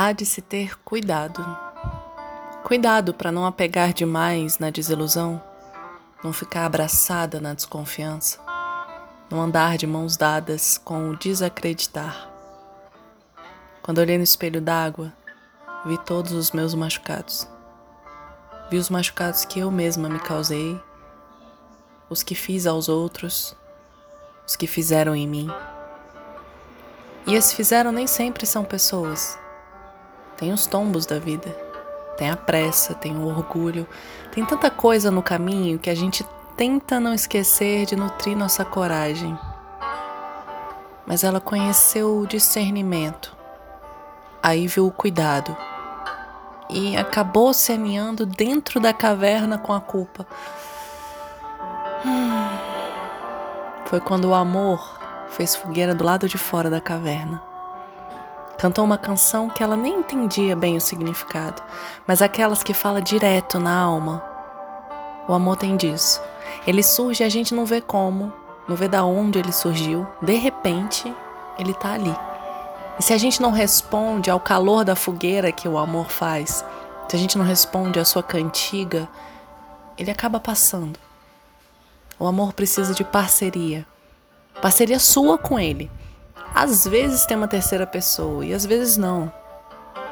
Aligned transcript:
há 0.00 0.12
de 0.12 0.24
se 0.24 0.40
ter 0.40 0.78
cuidado. 0.84 1.44
Cuidado 2.62 3.12
para 3.12 3.32
não 3.32 3.44
apegar 3.44 3.92
demais 3.92 4.56
na 4.60 4.70
desilusão, 4.70 5.42
não 6.22 6.32
ficar 6.32 6.66
abraçada 6.66 7.40
na 7.40 7.52
desconfiança, 7.52 8.38
não 9.28 9.40
andar 9.42 9.76
de 9.76 9.88
mãos 9.88 10.16
dadas 10.16 10.78
com 10.78 11.10
o 11.10 11.16
desacreditar. 11.16 12.30
Quando 13.82 13.98
olhei 13.98 14.16
no 14.16 14.22
espelho 14.22 14.60
d'água, 14.60 15.12
vi 15.84 15.98
todos 15.98 16.30
os 16.30 16.52
meus 16.52 16.74
machucados. 16.74 17.48
Vi 18.70 18.78
os 18.78 18.88
machucados 18.90 19.44
que 19.44 19.58
eu 19.58 19.68
mesma 19.68 20.08
me 20.08 20.20
causei, 20.20 20.80
os 22.08 22.22
que 22.22 22.36
fiz 22.36 22.68
aos 22.68 22.88
outros, 22.88 23.52
os 24.46 24.54
que 24.54 24.68
fizeram 24.68 25.16
em 25.16 25.26
mim. 25.26 25.50
E 27.26 27.34
esses 27.34 27.52
fizeram 27.52 27.90
nem 27.90 28.06
sempre 28.06 28.46
são 28.46 28.64
pessoas. 28.64 29.36
Tem 30.38 30.52
os 30.52 30.68
tombos 30.68 31.04
da 31.04 31.18
vida, 31.18 31.50
tem 32.16 32.30
a 32.30 32.36
pressa, 32.36 32.94
tem 32.94 33.16
o 33.16 33.26
orgulho, 33.26 33.88
tem 34.30 34.44
tanta 34.44 34.70
coisa 34.70 35.10
no 35.10 35.20
caminho 35.20 35.80
que 35.80 35.90
a 35.90 35.94
gente 35.96 36.24
tenta 36.56 37.00
não 37.00 37.12
esquecer 37.12 37.86
de 37.86 37.96
nutrir 37.96 38.36
nossa 38.36 38.64
coragem. 38.64 39.36
Mas 41.04 41.24
ela 41.24 41.40
conheceu 41.40 42.18
o 42.18 42.26
discernimento, 42.26 43.36
aí 44.40 44.68
viu 44.68 44.86
o 44.86 44.92
cuidado 44.92 45.56
e 46.70 46.96
acabou 46.96 47.52
se 47.52 47.72
aninhando 47.72 48.24
dentro 48.24 48.78
da 48.78 48.92
caverna 48.92 49.58
com 49.58 49.72
a 49.72 49.80
culpa. 49.80 50.24
Hum. 52.06 52.48
Foi 53.86 54.00
quando 54.00 54.26
o 54.26 54.34
amor 54.34 55.00
fez 55.30 55.56
fogueira 55.56 55.96
do 55.96 56.04
lado 56.04 56.28
de 56.28 56.38
fora 56.38 56.70
da 56.70 56.80
caverna. 56.80 57.47
Cantou 58.58 58.84
uma 58.84 58.98
canção 58.98 59.48
que 59.48 59.62
ela 59.62 59.76
nem 59.76 60.00
entendia 60.00 60.56
bem 60.56 60.76
o 60.76 60.80
significado, 60.80 61.62
mas 62.04 62.20
aquelas 62.20 62.62
que 62.64 62.74
fala 62.74 63.00
direto 63.00 63.60
na 63.60 63.72
alma. 63.78 64.20
O 65.28 65.32
amor 65.32 65.56
tem 65.56 65.76
disso. 65.76 66.20
Ele 66.66 66.82
surge 66.82 67.22
e 67.22 67.26
a 67.26 67.28
gente 67.28 67.54
não 67.54 67.64
vê 67.64 67.80
como, 67.80 68.32
não 68.68 68.74
vê 68.74 68.88
da 68.88 69.04
onde 69.04 69.38
ele 69.38 69.52
surgiu. 69.52 70.06
De 70.20 70.34
repente, 70.34 71.14
ele 71.56 71.72
tá 71.72 71.92
ali. 71.92 72.14
E 72.98 73.02
se 73.02 73.12
a 73.12 73.18
gente 73.18 73.40
não 73.40 73.52
responde 73.52 74.28
ao 74.28 74.40
calor 74.40 74.84
da 74.84 74.96
fogueira 74.96 75.52
que 75.52 75.68
o 75.68 75.78
amor 75.78 76.10
faz, 76.10 76.64
se 77.08 77.14
a 77.14 77.18
gente 77.18 77.38
não 77.38 77.44
responde 77.44 78.00
à 78.00 78.04
sua 78.04 78.24
cantiga, 78.24 79.08
ele 79.96 80.10
acaba 80.10 80.40
passando. 80.40 80.98
O 82.18 82.26
amor 82.26 82.52
precisa 82.52 82.92
de 82.92 83.04
parceria. 83.04 83.86
Parceria 84.60 84.98
sua 84.98 85.38
com 85.38 85.60
ele. 85.60 85.88
Às 86.54 86.86
vezes 86.86 87.26
tem 87.26 87.36
uma 87.36 87.48
terceira 87.48 87.86
pessoa 87.86 88.44
e 88.44 88.52
às 88.52 88.64
vezes 88.64 88.96
não. 88.96 89.32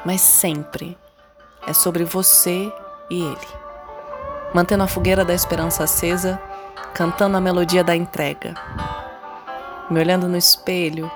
Mas 0.05 0.21
sempre 0.21 0.97
é 1.67 1.73
sobre 1.73 2.03
você 2.03 2.71
e 3.09 3.21
ele. 3.21 3.47
Mantendo 4.53 4.83
a 4.83 4.87
fogueira 4.87 5.25
da 5.25 5.33
esperança 5.33 5.83
acesa, 5.83 6.39
cantando 6.93 7.35
a 7.35 7.41
melodia 7.41 7.83
da 7.83 7.95
entrega. 7.95 8.53
Me 9.89 9.99
olhando 9.99 10.27
no 10.27 10.37
espelho, 10.37 11.11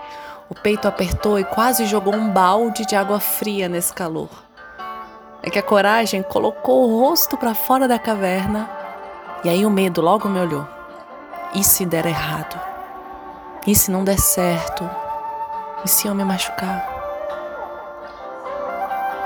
o 0.50 0.56
peito 0.56 0.88
apertou 0.88 1.40
e 1.40 1.44
quase 1.44 1.86
jogou 1.86 2.14
um 2.14 2.30
balde 2.30 2.86
de 2.86 2.96
água 2.96 3.20
fria 3.20 3.70
nesse 3.70 3.94
calor. 3.94 4.30
É 5.42 5.50
que 5.50 5.58
a 5.58 5.64
coragem 5.64 6.22
colocou 6.22 6.90
o 6.90 7.00
rosto 7.00 7.38
para 7.38 7.54
fora 7.54 7.88
da 7.88 7.98
caverna 7.98 8.70
e 9.44 9.50
aí 9.50 9.66
o 9.66 9.72
medo 9.72 10.02
logo 10.02 10.28
me 10.30 10.40
olhou. 10.40 10.68
E 11.56 11.64
se 11.64 11.86
der 11.86 12.06
errado? 12.06 12.60
E 13.66 13.76
se 13.76 13.92
não 13.92 14.04
der 14.04 14.20
certo? 14.20 14.90
E 15.84 15.90
se 15.90 16.08
eu 16.08 16.14
me 16.14 16.24
machucar? 16.24 16.88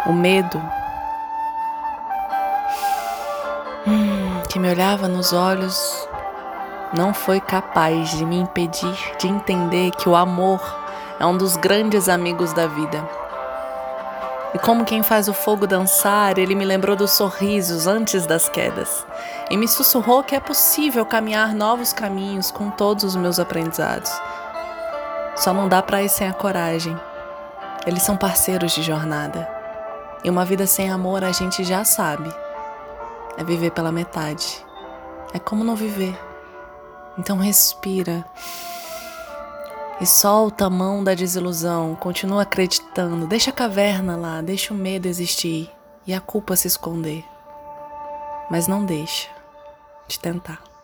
O 0.05 0.13
medo 0.13 0.61
hum, 3.85 4.41
que 4.49 4.57
me 4.57 4.69
olhava 4.69 5.07
nos 5.07 5.33
olhos 5.33 6.07
não 6.93 7.13
foi 7.13 7.41
capaz 7.41 8.11
de 8.11 8.25
me 8.25 8.37
impedir 8.37 8.97
de 9.19 9.27
entender 9.27 9.91
que 9.91 10.07
o 10.07 10.15
amor 10.15 10.61
é 11.19 11.25
um 11.25 11.37
dos 11.37 11.57
grandes 11.57 12.07
amigos 12.07 12.53
da 12.53 12.67
vida. 12.67 13.03
E 14.53 14.59
como 14.59 14.85
quem 14.85 15.03
faz 15.03 15.27
o 15.27 15.33
fogo 15.33 15.67
dançar, 15.67 16.37
ele 16.37 16.55
me 16.55 16.63
lembrou 16.63 16.95
dos 16.95 17.11
sorrisos 17.11 17.85
antes 17.85 18.25
das 18.25 18.47
quedas 18.47 19.05
e 19.49 19.57
me 19.57 19.67
sussurrou 19.67 20.23
que 20.23 20.33
é 20.33 20.39
possível 20.39 21.05
caminhar 21.05 21.53
novos 21.53 21.91
caminhos 21.91 22.49
com 22.51 22.69
todos 22.69 23.03
os 23.03 23.15
meus 23.17 23.37
aprendizados. 23.39 24.09
Só 25.35 25.53
não 25.53 25.67
dá 25.67 25.81
para 25.81 26.01
ir 26.01 26.09
sem 26.09 26.27
a 26.27 26.33
coragem. 26.33 26.97
Eles 27.85 28.03
são 28.03 28.15
parceiros 28.15 28.71
de 28.71 28.81
jornada. 28.81 29.47
E 30.23 30.29
uma 30.29 30.45
vida 30.45 30.65
sem 30.65 30.89
amor 30.89 31.23
a 31.23 31.31
gente 31.31 31.63
já 31.63 31.83
sabe. 31.83 32.33
É 33.37 33.43
viver 33.43 33.71
pela 33.71 33.91
metade. 33.91 34.65
É 35.33 35.39
como 35.39 35.63
não 35.63 35.75
viver. 35.75 36.17
Então 37.17 37.37
respira. 37.37 38.25
E 39.99 40.05
solta 40.05 40.65
a 40.65 40.69
mão 40.69 41.03
da 41.03 41.13
desilusão, 41.13 41.95
continua 41.95 42.41
acreditando, 42.41 43.27
deixa 43.27 43.49
a 43.49 43.53
caverna 43.53 44.17
lá, 44.17 44.41
deixa 44.41 44.73
o 44.73 44.77
medo 44.77 45.07
existir 45.07 45.71
e 46.05 46.13
a 46.13 46.19
culpa 46.19 46.55
se 46.55 46.67
esconder. 46.67 47.23
Mas 48.49 48.67
não 48.67 48.85
deixa 48.85 49.29
de 50.07 50.19
tentar. 50.19 50.74